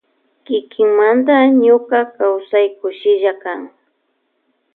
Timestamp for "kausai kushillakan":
2.15-3.61